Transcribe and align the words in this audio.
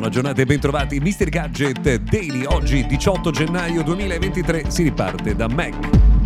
Buona 0.00 0.14
giornata 0.14 0.40
e 0.40 0.46
bentrovati. 0.46 0.98
Mr. 0.98 1.28
Gadget 1.28 1.98
Daily. 1.98 2.46
Oggi, 2.46 2.86
18 2.86 3.30
gennaio 3.32 3.82
2023, 3.82 4.70
si 4.70 4.84
riparte 4.84 5.36
da 5.36 5.46
Mac. 5.46 6.19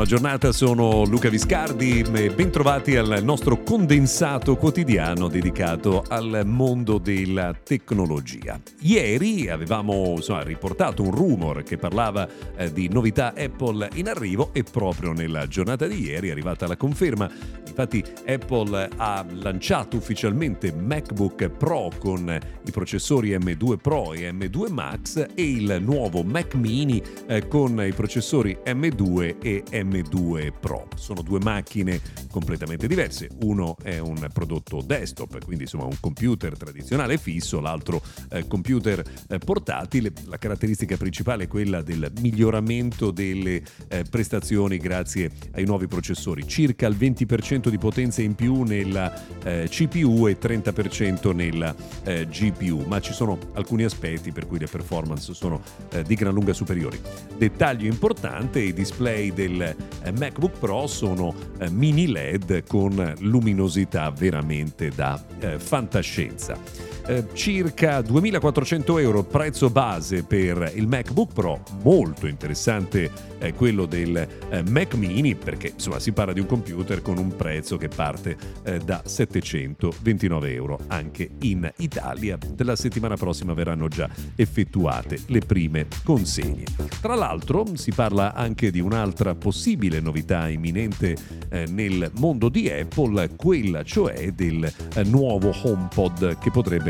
Buona 0.00 0.14
giornata, 0.16 0.52
sono 0.52 1.04
Luca 1.04 1.28
Viscardi 1.28 2.00
e 2.00 2.30
bentrovati 2.30 2.96
al 2.96 3.20
nostro 3.22 3.62
condensato 3.62 4.56
quotidiano 4.56 5.28
dedicato 5.28 6.02
al 6.08 6.40
mondo 6.46 6.96
della 6.96 7.52
tecnologia. 7.52 8.58
Ieri 8.78 9.50
avevamo 9.50 10.14
insomma, 10.16 10.40
riportato 10.40 11.02
un 11.02 11.10
rumor 11.10 11.62
che 11.64 11.76
parlava 11.76 12.26
eh, 12.56 12.72
di 12.72 12.88
novità 12.88 13.34
Apple 13.36 13.90
in 13.96 14.08
arrivo 14.08 14.54
e 14.54 14.62
proprio 14.62 15.12
nella 15.12 15.46
giornata 15.46 15.86
di 15.86 16.00
ieri 16.00 16.28
è 16.28 16.30
arrivata 16.30 16.66
la 16.66 16.78
conferma. 16.78 17.30
Infatti 17.80 18.04
Apple 18.26 18.90
ha 18.96 19.24
lanciato 19.30 19.96
ufficialmente 19.96 20.70
MacBook 20.70 21.48
Pro 21.48 21.90
con 21.98 22.28
i 22.66 22.70
processori 22.70 23.30
M2 23.30 23.78
Pro 23.78 24.12
e 24.12 24.30
M2 24.30 24.70
Max 24.70 25.26
e 25.34 25.42
il 25.42 25.78
nuovo 25.80 26.22
Mac 26.22 26.54
mini 26.56 27.02
eh, 27.26 27.48
con 27.48 27.82
i 27.82 27.92
processori 27.94 28.58
M2 28.66 29.36
e 29.40 29.64
M2 29.70 30.10
M2 30.10 30.52
Pro. 30.58 30.88
Sono 30.96 31.22
due 31.22 31.38
macchine 31.40 32.00
completamente 32.30 32.86
diverse. 32.86 33.28
Uno 33.42 33.76
è 33.82 33.98
un 33.98 34.28
prodotto 34.32 34.82
desktop, 34.82 35.42
quindi 35.44 35.64
insomma 35.64 35.84
un 35.84 35.96
computer 36.00 36.56
tradizionale 36.56 37.18
fisso, 37.18 37.60
l'altro 37.60 38.02
eh, 38.30 38.46
computer 38.46 39.02
eh, 39.28 39.38
portatile. 39.38 40.12
La 40.26 40.38
caratteristica 40.38 40.96
principale 40.96 41.44
è 41.44 41.48
quella 41.48 41.82
del 41.82 42.12
miglioramento 42.20 43.10
delle 43.10 43.62
prestazioni 44.08 44.76
grazie 44.76 45.30
ai 45.52 45.64
nuovi 45.64 45.86
processori. 45.86 46.46
Circa 46.46 46.86
il 46.86 46.96
20% 46.96 47.68
di 47.70 47.78
potenza 47.78 48.22
in 48.22 48.34
più 48.34 48.62
nella 48.62 49.12
eh, 49.42 49.66
CPU 49.68 50.26
e 50.28 50.38
30% 50.38 51.34
nella 51.34 51.74
eh, 52.04 52.26
GPU, 52.26 52.84
ma 52.86 53.00
ci 53.00 53.12
sono 53.12 53.38
alcuni 53.54 53.84
aspetti 53.84 54.32
per 54.32 54.46
cui 54.46 54.58
le 54.58 54.66
performance 54.66 55.32
sono 55.34 55.60
eh, 55.92 56.02
di 56.02 56.14
gran 56.14 56.34
lunga 56.34 56.52
superiori. 56.52 57.00
Dettaglio 57.36 57.86
importante, 57.86 58.60
i 58.60 58.72
display 58.72 59.32
del 59.32 59.62
eh, 59.62 60.12
MacBook 60.12 60.58
Pro 60.58 60.86
sono 60.86 61.34
eh, 61.58 61.70
mini 61.70 62.06
LED 62.08 62.64
con 62.66 63.14
luminosità 63.20 64.10
veramente 64.10 64.90
da 64.90 65.22
eh, 65.38 65.58
fantascienza. 65.58 66.58
Eh, 67.06 67.24
circa 67.32 68.02
2400 68.02 68.98
euro 68.98 69.24
prezzo 69.24 69.70
base 69.70 70.22
per 70.22 70.72
il 70.74 70.86
MacBook 70.86 71.32
Pro, 71.32 71.62
molto 71.82 72.26
interessante 72.26 73.10
eh, 73.38 73.54
quello 73.54 73.86
del 73.86 74.16
eh, 74.16 74.62
Mac 74.68 74.94
mini 74.94 75.34
perché 75.34 75.72
insomma 75.74 75.98
si 75.98 76.12
parla 76.12 76.32
di 76.32 76.40
un 76.40 76.46
computer 76.46 77.00
con 77.00 77.18
un 77.18 77.34
prezzo 77.34 77.76
che 77.76 77.88
parte 77.88 78.36
eh, 78.64 78.78
da 78.78 79.02
729 79.04 80.52
euro 80.52 80.78
anche 80.88 81.30
in 81.40 81.70
Italia. 81.78 82.38
Della 82.54 82.76
settimana 82.76 83.16
prossima 83.16 83.54
verranno 83.54 83.88
già 83.88 84.08
effettuate 84.36 85.18
le 85.26 85.40
prime 85.40 85.86
consegne. 86.04 86.64
Tra 87.00 87.14
l'altro 87.14 87.64
si 87.74 87.92
parla 87.92 88.34
anche 88.34 88.70
di 88.70 88.80
un'altra 88.80 89.34
possibile 89.34 90.00
novità 90.00 90.48
imminente 90.48 91.16
eh, 91.48 91.66
nel 91.68 92.10
mondo 92.18 92.48
di 92.48 92.68
Apple, 92.70 93.36
quella 93.36 93.82
cioè 93.82 94.32
del 94.32 94.70
nuovo 95.06 95.52
HomePod 95.62 96.38
che 96.38 96.50
potrebbe 96.50 96.89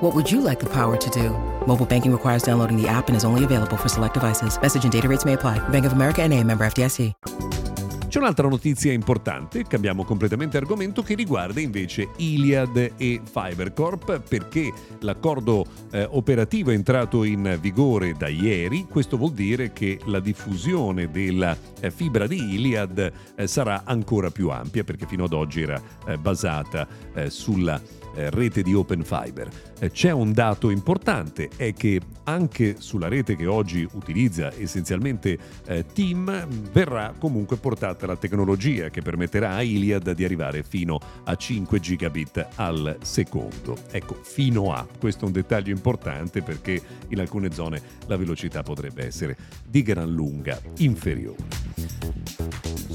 What 0.00 0.14
would 0.14 0.30
you 0.30 0.40
like 0.40 0.60
the 0.60 0.68
power 0.68 0.96
to 0.96 1.10
do? 1.10 1.30
Mobile 1.66 1.84
banking 1.84 2.12
requires 2.12 2.44
downloading 2.44 2.80
the 2.80 2.86
app 2.86 3.08
and 3.08 3.16
is 3.16 3.24
only 3.24 3.42
available 3.42 3.76
for 3.76 3.88
select 3.88 4.14
devices. 4.14 4.56
Message 4.60 4.84
and 4.84 4.92
data 4.92 5.08
rates 5.08 5.24
may 5.24 5.32
apply. 5.32 5.58
Bank 5.70 5.86
of 5.86 5.92
America 5.92 6.26
NA, 6.26 6.44
member 6.44 6.64
FDIC. 6.64 7.14
C'è 8.08 8.18
un'altra 8.20 8.48
notizia 8.48 8.90
importante, 8.90 9.64
cambiamo 9.64 10.02
completamente 10.02 10.56
argomento, 10.56 11.02
che 11.02 11.14
riguarda 11.14 11.60
invece 11.60 12.08
Iliad 12.16 12.92
e 12.96 13.20
Fibercorp 13.22 14.20
perché 14.26 14.72
l'accordo 15.00 15.66
eh, 15.90 16.06
operativo 16.08 16.70
è 16.70 16.74
entrato 16.74 17.22
in 17.24 17.58
vigore 17.60 18.14
da 18.14 18.28
ieri. 18.28 18.86
Questo 18.88 19.18
vuol 19.18 19.32
dire 19.32 19.74
che 19.74 19.98
la 20.06 20.20
diffusione 20.20 21.10
della 21.10 21.54
eh, 21.80 21.90
fibra 21.90 22.26
di 22.26 22.54
Iliad 22.54 23.12
eh, 23.34 23.46
sarà 23.46 23.82
ancora 23.84 24.30
più 24.30 24.48
ampia 24.48 24.84
perché 24.84 25.04
fino 25.04 25.24
ad 25.24 25.34
oggi 25.34 25.60
era 25.60 25.78
eh, 26.06 26.16
basata 26.16 26.88
eh, 27.12 27.28
sulla 27.28 27.78
rete 28.30 28.62
di 28.62 28.74
Open 28.74 29.04
Fiber. 29.04 29.48
Eh, 29.78 29.90
c'è 29.90 30.10
un 30.10 30.32
dato 30.32 30.70
importante, 30.70 31.48
è 31.56 31.72
che 31.72 32.00
anche 32.24 32.76
sulla 32.78 33.08
rete 33.08 33.36
che 33.36 33.46
oggi 33.46 33.88
utilizza 33.92 34.52
essenzialmente 34.54 35.38
eh, 35.66 35.84
Team 35.86 36.46
verrà 36.72 37.14
comunque 37.18 37.56
portata 37.56 38.06
la 38.06 38.16
tecnologia 38.16 38.90
che 38.90 39.00
permetterà 39.00 39.54
a 39.54 39.62
Iliad 39.62 40.12
di 40.12 40.24
arrivare 40.24 40.62
fino 40.62 40.98
a 41.24 41.34
5 41.34 41.80
gigabit 41.80 42.48
al 42.56 42.98
secondo. 43.02 43.76
Ecco, 43.90 44.18
fino 44.22 44.72
a. 44.72 44.86
Questo 44.98 45.24
è 45.24 45.26
un 45.26 45.32
dettaglio 45.32 45.72
importante 45.72 46.42
perché 46.42 46.80
in 47.08 47.20
alcune 47.20 47.52
zone 47.52 47.80
la 48.06 48.16
velocità 48.16 48.62
potrebbe 48.62 49.06
essere 49.06 49.36
di 49.66 49.82
gran 49.82 50.10
lunga 50.10 50.60
inferiore 50.78 51.67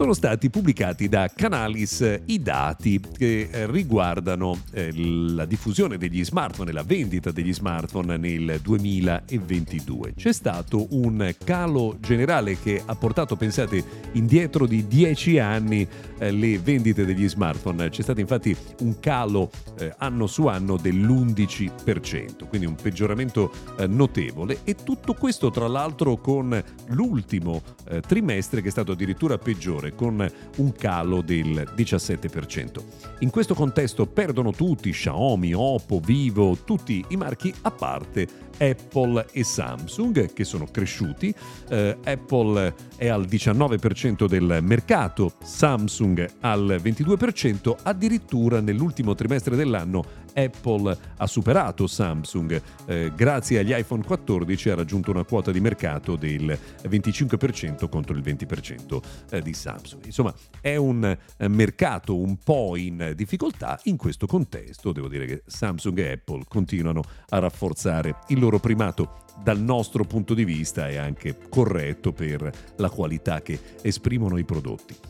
sono 0.00 0.14
stati 0.14 0.48
pubblicati 0.48 1.10
da 1.10 1.28
Canalis 1.28 2.20
i 2.24 2.40
dati 2.40 2.98
che 2.98 3.50
eh, 3.52 3.70
riguardano 3.70 4.58
eh, 4.72 4.90
la 4.94 5.44
diffusione 5.44 5.98
degli 5.98 6.24
smartphone 6.24 6.70
e 6.70 6.72
la 6.72 6.82
vendita 6.82 7.30
degli 7.30 7.52
smartphone 7.52 8.16
nel 8.16 8.60
2022. 8.62 10.14
C'è 10.14 10.32
stato 10.32 10.86
un 10.92 11.34
calo 11.44 11.98
generale 12.00 12.58
che 12.58 12.82
ha 12.82 12.94
portato, 12.94 13.36
pensate, 13.36 13.84
indietro 14.12 14.64
di 14.64 14.86
10 14.86 15.38
anni 15.38 15.86
eh, 16.18 16.30
le 16.30 16.58
vendite 16.58 17.04
degli 17.04 17.28
smartphone. 17.28 17.90
C'è 17.90 18.00
stato 18.00 18.20
infatti 18.20 18.56
un 18.80 18.98
calo 19.00 19.50
anno 19.98 20.26
su 20.26 20.46
anno 20.46 20.76
dell'11%, 20.76 22.48
quindi 22.48 22.66
un 22.66 22.74
peggioramento 22.74 23.50
notevole 23.86 24.60
e 24.64 24.74
tutto 24.74 25.14
questo 25.14 25.50
tra 25.50 25.68
l'altro 25.68 26.16
con 26.18 26.62
l'ultimo 26.88 27.62
trimestre 28.06 28.60
che 28.60 28.68
è 28.68 28.70
stato 28.70 28.89
addirittura 28.92 29.38
peggiore 29.38 29.94
con 29.94 30.26
un 30.56 30.72
calo 30.72 31.20
del 31.22 31.72
17%. 31.76 32.82
In 33.20 33.30
questo 33.30 33.54
contesto 33.54 34.06
perdono 34.06 34.52
tutti 34.52 34.90
Xiaomi, 34.90 35.52
Oppo, 35.54 36.00
Vivo, 36.00 36.58
tutti 36.64 37.04
i 37.08 37.16
marchi 37.16 37.52
a 37.62 37.70
parte 37.70 38.48
Apple 38.60 39.26
e 39.32 39.42
Samsung 39.42 40.32
che 40.32 40.44
sono 40.44 40.66
cresciuti. 40.70 41.34
Eh, 41.68 41.96
Apple 42.04 42.74
è 42.96 43.08
al 43.08 43.24
19% 43.24 44.26
del 44.26 44.58
mercato, 44.62 45.32
Samsung 45.42 46.28
al 46.40 46.80
22%, 46.82 47.76
addirittura 47.82 48.60
nell'ultimo 48.60 49.14
trimestre 49.14 49.56
dell'anno 49.56 50.04
Apple 50.34 50.96
ha 51.16 51.26
superato 51.26 51.86
Samsung. 51.86 52.60
Eh, 52.86 53.12
grazie 53.14 53.58
agli 53.58 53.72
iPhone 53.72 54.04
14 54.04 54.70
ha 54.70 54.74
raggiunto 54.74 55.10
una 55.10 55.24
quota 55.24 55.50
di 55.50 55.60
mercato 55.60 56.16
del 56.16 56.58
25% 56.82 57.88
contro 57.88 58.14
il 58.14 58.22
20% 58.22 59.00
eh, 59.30 59.42
di 59.42 59.52
Samsung. 59.52 60.04
Insomma, 60.04 60.34
è 60.60 60.76
un 60.76 61.04
eh, 61.36 61.48
mercato 61.48 62.16
un 62.16 62.36
po' 62.38 62.76
in 62.76 63.12
difficoltà. 63.14 63.78
In 63.84 63.96
questo 63.96 64.26
contesto 64.26 64.92
devo 64.92 65.08
dire 65.08 65.26
che 65.26 65.42
Samsung 65.46 65.98
e 65.98 66.12
Apple 66.12 66.44
continuano 66.48 67.02
a 67.30 67.38
rafforzare 67.38 68.16
il 68.28 68.38
loro 68.38 68.58
primato 68.58 69.24
dal 69.42 69.58
nostro 69.58 70.04
punto 70.04 70.34
di 70.34 70.44
vista 70.44 70.88
è 70.88 70.96
anche 70.96 71.36
corretto 71.48 72.12
per 72.12 72.50
la 72.76 72.90
qualità 72.90 73.40
che 73.40 73.58
esprimono 73.82 74.36
i 74.36 74.44
prodotti. 74.44 75.09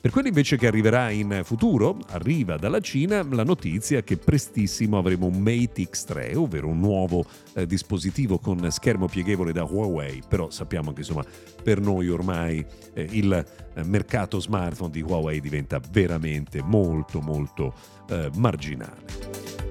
Per 0.00 0.12
quello 0.12 0.28
invece 0.28 0.56
che 0.56 0.68
arriverà 0.68 1.10
in 1.10 1.40
futuro, 1.42 1.98
arriva 2.10 2.56
dalla 2.56 2.78
Cina 2.78 3.26
la 3.28 3.42
notizia 3.42 4.02
che 4.02 4.16
prestissimo 4.16 4.96
avremo 4.96 5.26
un 5.26 5.38
Mate 5.40 5.82
X3, 5.82 6.36
ovvero 6.36 6.68
un 6.68 6.78
nuovo 6.78 7.24
eh, 7.54 7.66
dispositivo 7.66 8.38
con 8.38 8.70
schermo 8.70 9.06
pieghevole 9.06 9.52
da 9.52 9.64
Huawei, 9.64 10.22
però 10.28 10.50
sappiamo 10.50 10.92
che 10.92 11.00
insomma 11.00 11.24
per 11.62 11.80
noi 11.80 12.08
ormai 12.08 12.64
eh, 12.94 13.08
il 13.10 13.32
eh, 13.32 13.82
mercato 13.82 14.38
smartphone 14.38 14.92
di 14.92 15.02
Huawei 15.02 15.40
diventa 15.40 15.80
veramente 15.90 16.62
molto 16.62 17.20
molto 17.20 17.74
eh, 18.08 18.30
marginale. 18.36 19.27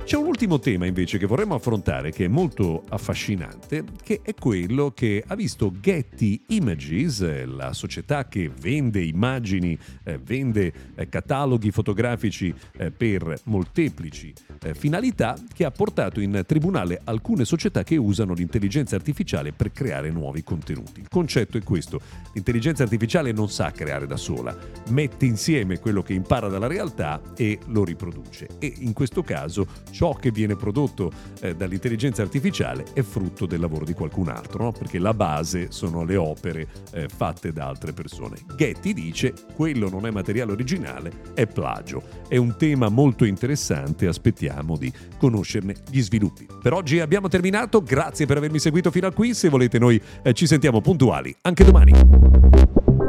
C'è 0.07 0.15
un 0.15 0.27
ultimo 0.27 0.57
tema 0.57 0.85
invece 0.85 1.17
che 1.17 1.25
vorremmo 1.25 1.53
affrontare 1.53 2.11
che 2.11 2.23
è 2.23 2.27
molto 2.29 2.85
affascinante, 2.87 3.83
che 4.01 4.21
è 4.23 4.33
quello 4.33 4.91
che 4.91 5.21
ha 5.27 5.35
visto 5.35 5.73
Getty 5.81 6.45
Images, 6.47 7.43
la 7.43 7.73
società 7.73 8.25
che 8.29 8.49
vende 8.49 9.03
immagini, 9.03 9.77
eh, 10.05 10.17
vende 10.17 10.71
eh, 10.95 11.09
cataloghi 11.09 11.71
fotografici 11.71 12.55
eh, 12.77 12.89
per 12.89 13.37
molteplici 13.43 14.33
eh, 14.63 14.73
finalità, 14.73 15.35
che 15.53 15.65
ha 15.65 15.71
portato 15.71 16.21
in 16.21 16.41
tribunale 16.45 17.01
alcune 17.03 17.43
società 17.43 17.83
che 17.83 17.97
usano 17.97 18.33
l'intelligenza 18.33 18.95
artificiale 18.95 19.51
per 19.51 19.73
creare 19.73 20.09
nuovi 20.09 20.41
contenuti. 20.41 21.01
Il 21.01 21.09
concetto 21.09 21.57
è 21.57 21.63
questo, 21.63 21.99
l'intelligenza 22.31 22.83
artificiale 22.83 23.33
non 23.33 23.49
sa 23.49 23.71
creare 23.71 24.07
da 24.07 24.15
sola, 24.15 24.57
mette 24.87 25.25
insieme 25.25 25.79
quello 25.79 26.01
che 26.01 26.13
impara 26.13 26.47
dalla 26.47 26.67
realtà 26.67 27.21
e 27.35 27.59
lo 27.65 27.83
riproduce 27.83 28.47
e 28.57 28.73
in 28.77 28.93
questo 28.93 29.21
caso 29.21 29.67
ciò 29.97 30.13
che 30.13 30.29
viene 30.29 30.55
prodotto 30.55 31.11
eh, 31.41 31.55
dall'intelligenza 31.55 32.21
artificiale 32.21 32.85
è 32.93 33.01
frutto 33.01 33.47
del 33.47 33.59
lavoro 33.59 33.83
di 33.83 33.93
qualcun 33.93 34.27
altro, 34.29 34.65
no? 34.65 34.71
perché 34.71 34.99
la 34.99 35.15
base 35.15 35.71
sono 35.71 36.03
le 36.03 36.15
opere 36.15 36.67
eh, 36.91 37.07
fatte 37.09 37.51
da 37.51 37.65
altre 37.65 37.93
persone. 37.93 38.37
Getty 38.55 38.93
dice 38.93 39.33
quello 39.55 39.89
non 39.89 40.05
è 40.05 40.11
materiale 40.11 40.51
originale, 40.51 41.11
è 41.33 41.47
plagio. 41.47 42.03
È 42.27 42.37
un 42.37 42.55
tema 42.57 42.89
molto 42.89 43.25
interessante, 43.25 44.05
aspettiamo 44.05 44.77
di 44.77 44.93
conoscerne 45.17 45.73
gli 45.89 46.01
sviluppi. 46.03 46.45
Per 46.61 46.73
oggi 46.73 46.99
abbiamo 46.99 47.27
terminato, 47.27 47.81
grazie 47.81 48.27
per 48.27 48.37
avermi 48.37 48.59
seguito 48.59 48.91
fino 48.91 49.07
a 49.07 49.11
qui, 49.11 49.33
se 49.33 49.49
volete 49.49 49.79
noi 49.79 49.99
eh, 50.21 50.33
ci 50.33 50.45
sentiamo 50.45 50.79
puntuali 50.79 51.35
anche 51.41 51.63
domani. 51.63 53.06